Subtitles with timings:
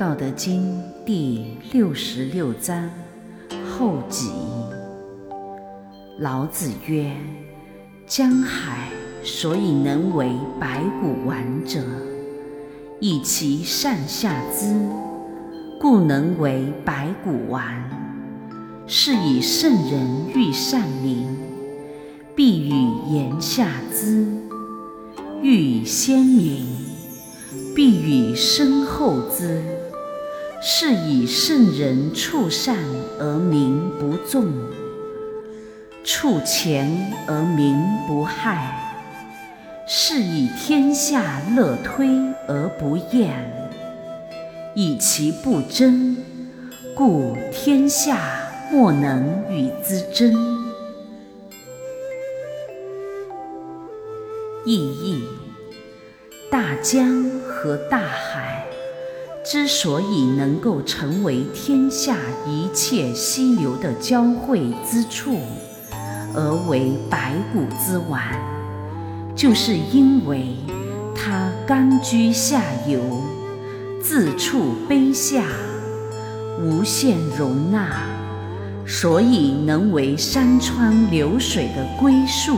[0.00, 0.62] 道德经》
[1.04, 2.88] 第六十六章
[3.68, 4.30] 后记。
[6.18, 7.14] 老子曰
[8.08, 8.88] ：“江海
[9.22, 11.80] 所以能为百谷丸者，
[12.98, 14.74] 以其上下之，
[15.78, 17.84] 故能为百谷丸。
[18.86, 21.26] 是以圣人欲善民，
[22.34, 22.70] 必与
[23.12, 24.24] 言下之；
[25.42, 26.66] 欲先民，
[27.76, 29.62] 必与身后之。
[30.60, 32.76] 是以圣人处善
[33.18, 34.52] 而民不纵，
[36.04, 38.76] 处前而民不害。
[39.86, 42.08] 是以天下乐推
[42.46, 43.32] 而不厌，
[44.74, 46.16] 以其不争，
[46.94, 48.18] 故天下。”
[48.72, 50.32] 莫能与之争。
[54.64, 55.24] 意义：
[56.48, 58.64] 大江和大海
[59.42, 65.38] 之所以能够成为天下一切溪流的交汇之处，
[66.34, 68.22] 而为百谷之丸，
[69.34, 70.56] 就是因为
[71.14, 73.00] 它甘居下游，
[74.02, 75.44] 自处卑下，
[76.60, 78.06] 无限容纳。
[78.86, 82.56] 所以能为山川流水的归宿。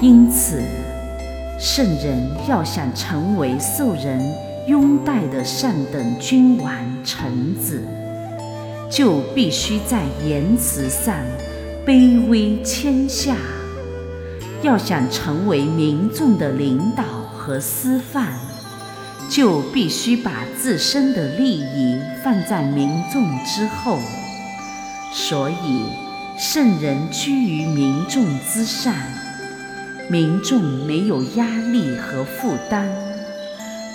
[0.00, 0.60] 因此，
[1.58, 4.20] 圣人要想成为受人
[4.68, 6.72] 拥戴的上等君王
[7.04, 7.82] 臣子，
[8.88, 11.16] 就必须在言辞上
[11.84, 13.34] 卑微谦下；
[14.62, 17.02] 要想成为民众的领导
[17.36, 18.32] 和师范。
[19.28, 23.98] 就必须把自身的利益放在民众之后，
[25.12, 25.82] 所以
[26.38, 28.94] 圣人居于民众之上，
[30.10, 32.86] 民众没有压力和负担；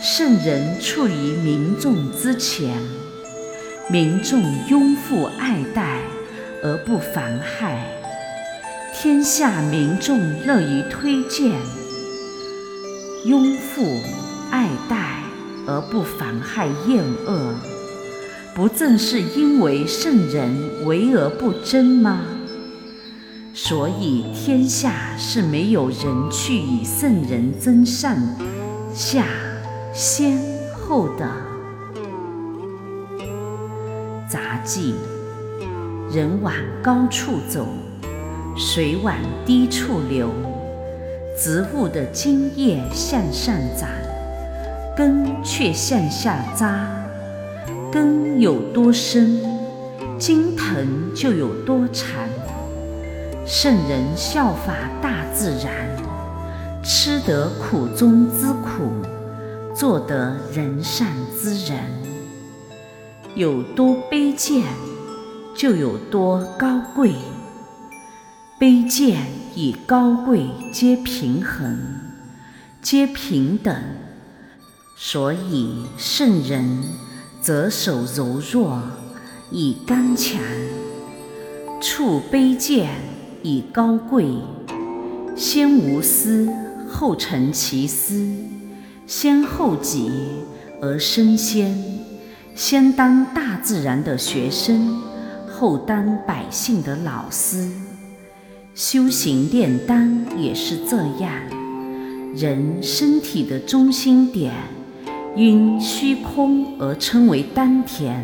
[0.01, 2.77] 圣人处于民众之前，
[3.89, 6.01] 民众拥护爱戴
[6.61, 7.85] 而不妨害，
[8.93, 11.51] 天下民众乐于推荐、
[13.25, 14.01] 拥护、
[14.51, 15.19] 爱戴。
[15.65, 17.55] 而不妨害厌恶，
[18.53, 22.19] 不正是因为圣人为而不争吗？
[23.55, 28.17] 所以天下是没有人去与圣人争上
[28.93, 29.25] 下
[29.93, 30.39] 先
[30.75, 31.29] 后的。
[34.27, 34.95] 杂技：
[36.11, 37.67] 人往高处走，
[38.57, 39.15] 水往
[39.45, 40.31] 低处流，
[41.37, 43.87] 植物的茎叶向上长。
[44.95, 46.87] 根却向下扎，
[47.91, 49.39] 根有多深，
[50.19, 52.09] 茎藤就有多长。
[53.45, 55.73] 圣人效法大自然，
[56.81, 58.89] 吃得苦中之苦，
[59.75, 61.05] 做得人上
[61.37, 61.83] 之人。
[63.35, 64.63] 有多卑贱，
[65.53, 67.15] 就有多高贵。
[68.57, 69.27] 卑贱
[69.57, 71.99] 与高贵皆平衡，
[72.81, 73.75] 皆平等。
[74.95, 76.81] 所以圣人
[77.41, 78.81] 则守柔弱
[79.51, 80.39] 以刚强，
[81.81, 82.89] 处卑贱
[83.43, 84.25] 以高贵，
[85.35, 86.49] 先无私
[86.89, 88.25] 后成其私，
[89.05, 90.09] 先后己
[90.81, 91.77] 而身先，
[92.55, 95.01] 先当大自然的学生，
[95.51, 97.69] 后当百姓的老师。
[98.73, 101.31] 修行炼丹也是这样，
[102.33, 104.53] 人身体的中心点。
[105.35, 108.23] 因虚空而称为丹田，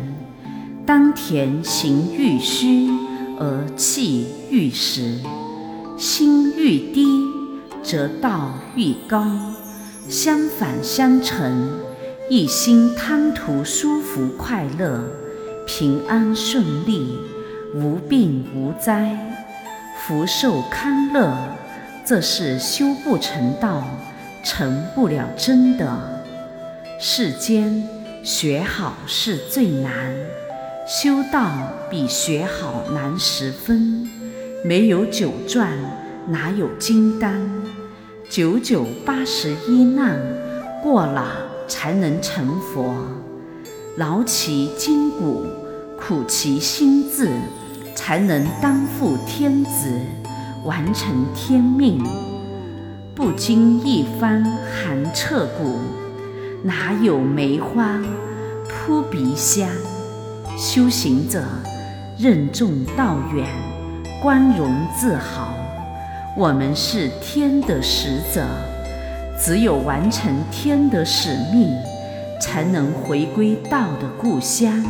[0.86, 2.88] 丹田行欲虚
[3.40, 5.18] 而气愈实，
[5.96, 7.06] 心愈低
[7.82, 9.26] 则道愈高，
[10.10, 11.80] 相反相成。
[12.28, 15.02] 一心贪图舒服快乐、
[15.66, 17.18] 平安顺利、
[17.74, 19.18] 无病无灾、
[19.98, 21.34] 福寿康乐，
[22.04, 23.84] 这是修不成道、
[24.44, 26.22] 成不了真的。
[27.00, 27.88] 世间
[28.22, 30.14] 学好是最难，
[30.92, 31.52] 修道
[31.88, 34.10] 比学好难十分。
[34.64, 35.70] 没有九转，
[36.26, 37.40] 哪有金丹？
[38.28, 40.18] 九九八十一难
[40.82, 41.28] 过了，
[41.68, 42.92] 才能成佛。
[43.98, 45.46] 劳其筋骨，
[45.96, 47.28] 苦其心志，
[47.94, 49.92] 才能担负天子，
[50.64, 52.04] 完成天命。
[53.14, 55.78] 不经一番寒彻骨。
[56.64, 57.96] 哪有梅花
[58.68, 59.68] 扑鼻香？
[60.60, 61.42] 修行者
[62.18, 63.46] 任重道远，
[64.20, 65.54] 光荣自豪。
[66.36, 68.44] 我们是天的使者，
[69.42, 71.70] 只有完成天的使命，
[72.42, 74.84] 才能回归道的故乡。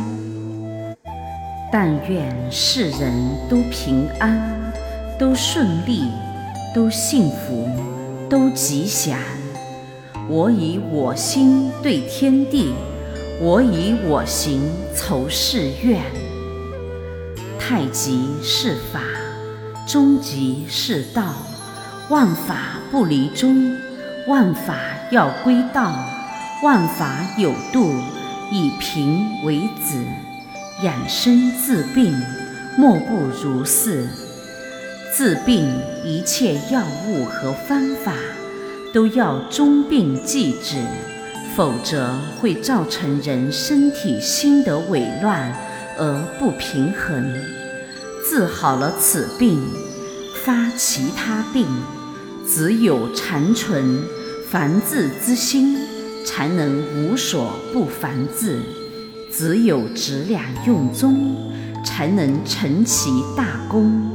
[1.71, 3.13] 但愿世人
[3.49, 4.51] 都平安，
[5.17, 6.03] 都顺利，
[6.75, 7.69] 都幸福，
[8.29, 9.17] 都吉祥。
[10.27, 12.73] 我以我心对天地，
[13.43, 14.61] 我以我行
[14.95, 15.99] 酬世愿。
[17.57, 19.01] 太极是法，
[19.87, 21.33] 终极是道，
[22.09, 23.75] 万法不离中，
[24.27, 24.75] 万法
[25.09, 25.91] 要归道，
[26.61, 27.91] 万法有度，
[28.51, 29.97] 以平为子。
[30.83, 32.15] 养生治病，
[32.77, 34.07] 莫不如是。
[35.17, 35.67] 治病
[36.05, 38.13] 一切药物和方法。
[38.93, 40.75] 都要终病即止，
[41.55, 45.53] 否则会造成人身体心的紊乱
[45.97, 47.33] 而不平衡。
[48.23, 49.59] 治好了此病，
[50.43, 51.67] 发其他病，
[52.47, 53.99] 只有残存
[54.49, 55.77] 繁治之心，
[56.25, 58.59] 才能无所不繁治；
[59.31, 61.51] 只有质量用中，
[61.83, 64.13] 才能成其大功。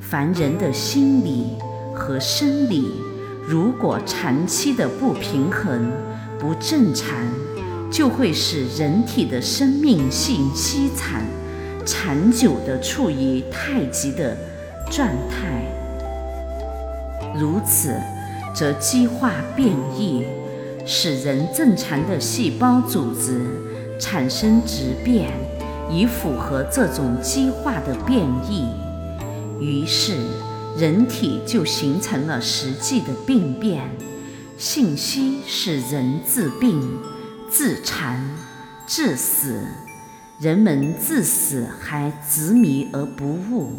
[0.00, 1.46] 凡人的心理
[1.94, 2.90] 和生理。
[3.48, 5.92] 如果长期的不平衡、
[6.46, 7.08] 不正常，
[7.90, 11.26] 就会使人体的生命性息产，
[11.84, 14.36] 长久的处于太极的
[14.88, 15.60] 状态。
[17.34, 17.96] 如此，
[18.54, 20.24] 则激化变异，
[20.86, 23.40] 使人正常的细胞组织
[23.98, 25.32] 产生质变，
[25.90, 28.68] 以符合这种激化的变异。
[29.58, 30.14] 于是。
[30.78, 33.82] 人体就形成了实际的病变，
[34.58, 36.80] 信息使人治病、
[37.50, 38.22] 自残、
[38.86, 39.60] 致死。
[40.40, 43.72] 人们至死还执迷而不悟，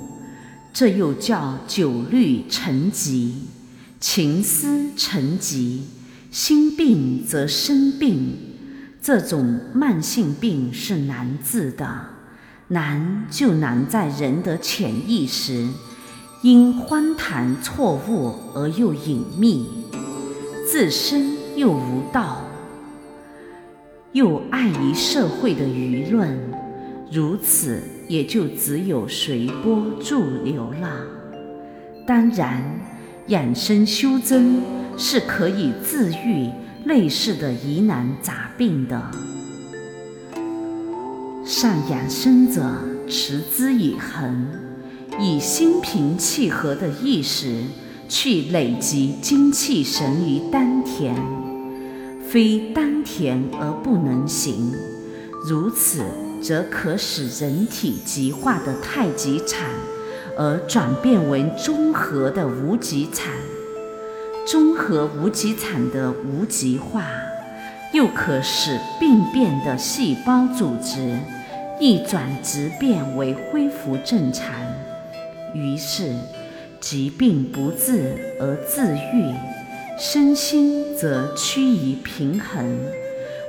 [0.74, 3.48] 这又叫酒虑成疾、
[4.00, 5.86] 情思成疾。
[6.32, 8.38] 心病则生病，
[9.02, 12.08] 这种慢性病是难治的，
[12.70, 15.68] 难就难在人的潜意识。
[16.44, 19.77] 因荒唐错误而又隐秘，
[20.69, 22.44] 自身又无道，
[24.12, 26.38] 又碍于社会的舆论，
[27.10, 31.06] 如此也就只有随波逐流了。
[32.06, 32.62] 当然，
[33.28, 34.62] 养生修真
[34.98, 36.50] 是可以治愈
[36.84, 39.02] 类似的疑难杂病的。
[41.46, 42.62] 善养生者，
[43.08, 44.46] 持之以恒。
[45.18, 47.64] 以心平气和的意识
[48.07, 51.15] 去累积精气神于丹田，
[52.30, 54.74] 非丹田而不能行。
[55.48, 56.04] 如此，
[56.42, 59.69] 则可使人体极化的太极产，
[60.38, 63.33] 而转变为中和的无极产。
[64.45, 67.06] 中和无极产的无极化，
[67.94, 71.19] 又可使病变的细胞组织
[71.81, 74.56] 逆转直变为恢复正常。
[75.54, 76.15] 于是，
[76.80, 79.34] 疾病不治而自愈，
[80.00, 82.78] 身心则趋于平衡。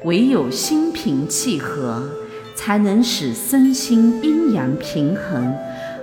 [0.05, 2.09] 唯有心平气和，
[2.55, 5.55] 才能使身心阴阳平衡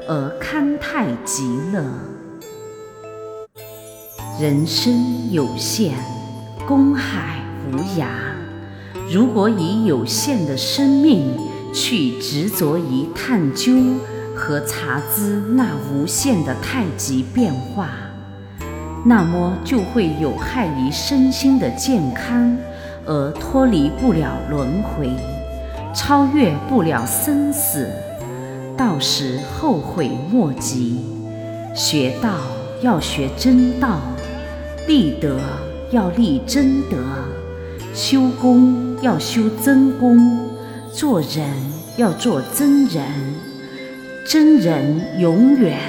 [0.08, 1.84] 而康泰极乐。
[4.40, 5.94] 人生有限，
[6.68, 7.42] 公海
[7.72, 8.08] 无涯。
[9.10, 11.38] 如果以有限的生命
[11.74, 13.72] 去执着于探究，
[14.36, 17.90] 和察知那无限的太极变化，
[19.06, 22.58] 那么就会有害于身心的健康，
[23.06, 25.10] 而脱离不了轮回，
[25.94, 27.90] 超越不了生死，
[28.76, 31.00] 到时后悔莫及。
[31.74, 32.32] 学道
[32.82, 34.00] 要学真道，
[34.88, 35.40] 立德
[35.92, 36.98] 要立真德，
[37.94, 40.40] 修功要修真功，
[40.92, 41.50] 做人
[41.98, 43.35] 要做真人。
[44.28, 45.80] 真人永远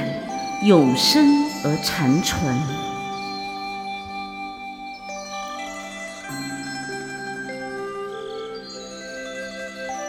[0.65, 1.27] 永生
[1.65, 2.55] 而长存。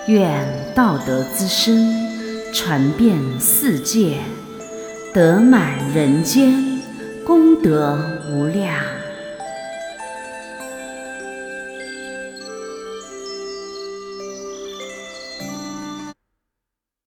[0.07, 4.17] 愿道德之声传遍世界，
[5.13, 6.81] 德满人间，
[7.25, 7.97] 功德
[8.29, 8.96] 无量。